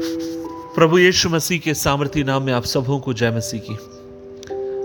[0.00, 3.74] प्रभु यीशु मसीह के सामर्थी नाम में आप सबों को जय मसीह की।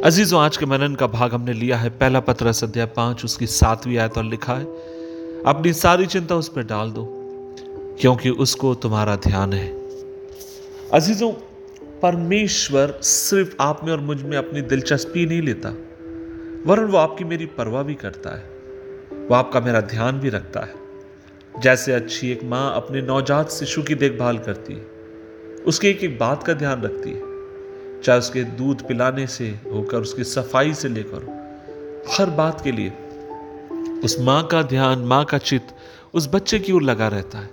[0.02, 3.98] अजीजों, आज के मनन का भाग हमने लिया है। पहला पत्र अध्याय पाँच, उसकी सातवीं
[3.98, 4.64] आयत और लिखा है,
[5.46, 7.06] अपनी सारी चिंता उस पर डाल दो,
[8.02, 9.68] क्योंकि उसको तुम्हारा ध्यान है।
[10.94, 11.32] अजीजों,
[12.02, 15.70] परमेश्वर सिर्फ़ आप में और मुझमें अपनी दिलचस्पी नहीं लेता,
[16.66, 18.44] वरन वो आपकी मेरी परवाह भी करता है,
[19.28, 20.74] वो आपका मेरा ध्यान भी रखता है।
[21.62, 24.93] जैसे अच्छी एक माँ अपने नवजात शिशु की देखभाल करती है
[25.68, 27.22] उसके एक एक बात का ध्यान रखती है।
[28.02, 31.44] चाहे उसके दूध पिलाने से होकर उसकी सफ़ाई से लेकर
[32.12, 32.94] हर बात के लिए
[34.04, 35.76] उस माँ का ध्यान, माँ का चित्त
[36.14, 37.50] उस बच्चे की ओर लगा रहता है।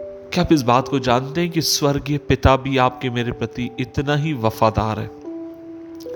[0.00, 4.16] क्या आप इस बात को जानते हैं कि स्वर्गीय पिता भी आपके मेरे प्रति इतना
[4.16, 5.10] ही वफादार है?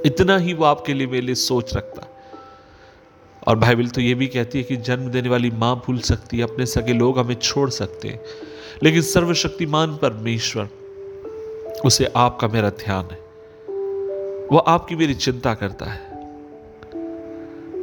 [0.06, 2.08] इतना ही वो आपके लिए मेरे लिए सोच रखता है।
[3.46, 6.42] और बाइबल तो ये भी कहती है कि जन्म देने वाली माँ भूल सकती है,
[6.42, 8.20] अपने सगे लोग हमें छोड़ सकते हैं।
[8.82, 10.68] लेकिन सर्वशक्तिमान परमेश्वर
[11.84, 13.28] उसे आपका मेरा ध्यान है।
[14.52, 16.08] वह आपकी मेरी चिंता करता है।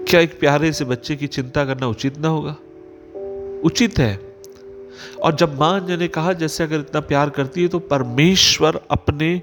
[0.03, 2.55] क्या एक प्यारे से बच्चे की चिंता करना उचित ना होगा?
[3.63, 4.35] उचित है।
[5.23, 9.41] और जब माँ ने कहा, जैसे अगर इतना प्यार करती है तो परमेश्वर अपने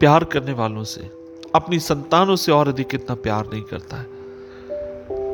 [0.00, 1.00] प्यार करने वालों से,
[1.54, 4.06] अपनी संतानों से और अधिक इतना प्यार नहीं करता है।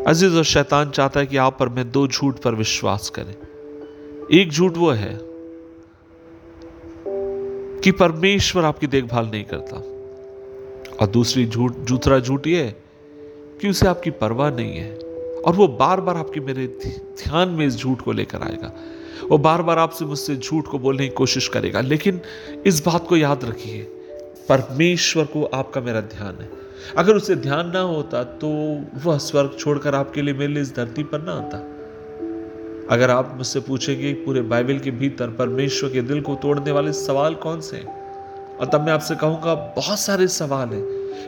[0.04, 3.34] अज़ीज़ और शैतान चाहता है कि आप पर मैं दो झूठ पर विश्वास करें।
[4.32, 5.29] एक झूठ वो है
[7.84, 9.76] कि परमेश्वर आपकी देखभाल नहीं करता।
[11.00, 12.74] और दूसरी झूठ दूसरा झूठ ये
[13.60, 14.98] कि उसे आपकी परवाह नहीं है।
[15.46, 18.72] और वो बार बार आपके मेरे ध्यान में इस झूठ को लेकर आएगा।
[19.30, 22.20] वो बार बार आपसे मुझसे झूठ को बोलने की कोशिश करेगा। लेकिन
[22.66, 23.82] इस बात को याद रखिए,
[24.48, 26.50] परमेश्वर को आपका मेरा ध्यान है।
[26.96, 28.48] अगर उसे ध्यान ना होता तो
[29.04, 31.69] वह स्वर्ग छोड़कर आपके लिए मेरे लिए इस धरती पर ना आता।
[32.90, 37.34] अगर आप मुझसे पूछेंगे पूरे बाइबल के भीतर परमेश्वर के दिल को तोड़ने वाले सवाल
[37.34, 38.56] कौन से हैं?
[38.56, 40.82] और तब मैं आपसे कहूँगा, बहुत सारे सवाल हैं।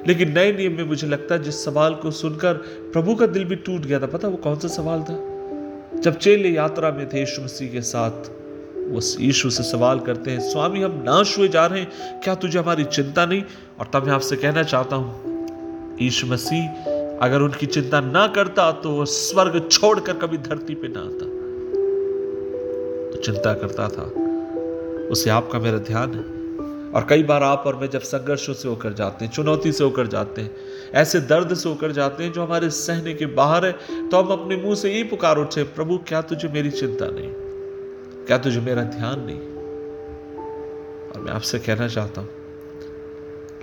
[0.09, 2.55] लेकिन नए नियम में मुझे लगता है, जिस सवाल को सुनकर
[2.93, 6.01] प्रभु का दिल भी टूट गया था, पता वो कौन सा सवाल था?
[6.01, 8.31] जब चेले यात्रा में थे यीशु मसीह के साथ,
[8.91, 12.59] वो यीशु से सवाल करते हैं, स्वामी, हम नाश हुए जा रहे हैं, क्या तुझे
[12.59, 13.43] हमारी चिंता नहीं?
[13.81, 16.69] और तब मैं आपसे कहना चाहता हूँ, यीशु मसीह,
[17.19, 21.42] अगर उनकी चिंता ना करता तो वह स्वर्ग छोड़कर कभी धरती पे ना आता।
[23.25, 24.03] चिंता करता था।
[25.09, 26.41] उसे आपका मेरा ध्यान है।
[26.93, 30.07] और कई बार आप और मैं जब संघर्षों से होकर जाते हैं, चुनौती से होकर
[30.07, 30.51] जाते हैं,
[30.95, 34.57] ऐसे दर्द से होकर जाते हैं जो हमारे सहने के बाहर है तो हम अपने
[34.57, 37.31] मुँह से यही पुकार उठे प्रभु, क्या तुझे मेरी चिंता नहीं?
[38.27, 39.39] क्या तुझे मेरा ध्यान नहीं?
[41.11, 42.29] और मैं आपसे कहना चाहता हूँ,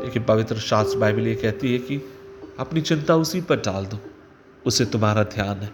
[0.04, 2.02] लेकिन पवित्र शास्त्र बाइबल ये कहती है कि
[2.60, 3.98] अपनी चिंता उसी पर डाल दो,
[4.66, 5.72] उसे तुम्हारा ध्यान है।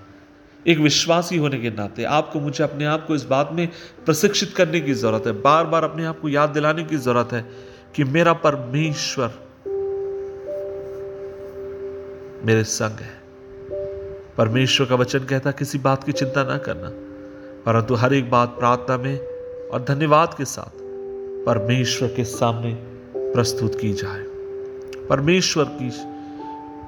[0.65, 3.67] एक विश्वासी होने के नाते, आपको मुझे अपने आप को इस बात में
[4.05, 7.41] प्रशिक्षित करने की ज़रूरत है बार बार अपने आप को याद दिलाने की ज़रूरत है
[7.95, 9.33] कि मेरा परमेश्वर
[12.45, 13.13] मेरे संग है।
[14.37, 16.89] परमेश्वर का वचन कहता किसी बात की चिंता ना करना,
[17.65, 19.17] परंतु हर एक बात प्रार्थना में
[19.69, 20.83] और धन्यवाद के साथ
[21.45, 22.73] परमेश्वर के सामने
[23.15, 24.23] प्रस्तुत की जाए।
[25.09, 25.89] परमेश्वर की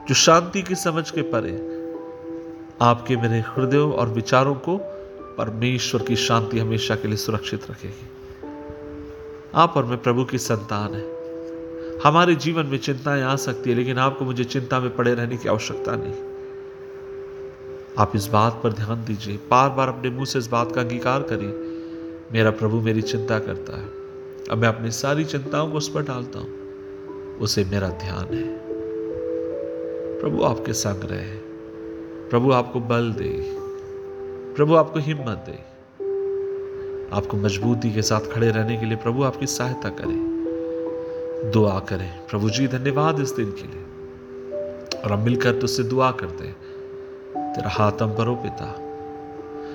[0.08, 1.52] जो शांति की समझ के परे
[2.82, 4.78] आपके मेरे हृदयों और विचारों को
[5.38, 8.10] परमेश्वर की शांति हमेशा के लिए सुरक्षित रखेगी।
[9.56, 11.18] आप और मैं प्रभु की संतान है।
[12.00, 15.50] हमारे जीवन में चिंताएँ आ सकती है, लेकिन आपको मुझे चिंता में पड़े रहने की
[15.50, 16.14] आवश्यकता नहीं।
[17.98, 21.22] आप इस बात पर ध्यान दीजिए। बार बार अपने मुँह से इस बात का अंगीकार
[21.22, 21.54] करिए।
[22.32, 23.90] मेरा प्रभु मेरी चिंता करता है।
[24.52, 26.50] अब मैं अपनी सारी चिंताओं को उस पर डालता हूँ।
[27.38, 28.60] उसे मेरा ध्यान है।
[30.22, 31.47] प्रभु आपके संग रहे।
[32.30, 33.58] प्रभु आपको बल दे।
[34.56, 35.78] प्रभु आपको हिम्मत दे।
[37.16, 40.38] आपको मजबूती के साथ खड़े रहने के लिए प्रभु आपकी सहायता करें।
[41.54, 43.84] दुआ करें। प्रभु जी, धन्यवाद इस दिन के लिए।
[45.02, 46.58] और हम मिलकर तुझसे दुआ करते हैं।
[47.54, 48.76] तेरा हाथ हम परो पिता।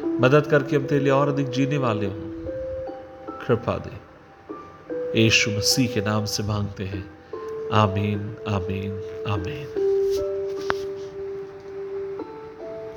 [0.07, 2.33] मदद करके हम तेरे लिए और अधिक जीने वाले हों।
[3.47, 4.13] कृपा दे।
[5.23, 7.11] यीशु मसीह के नाम से मांगते हैं।
[7.73, 9.92] आमीन आमीन आमीन।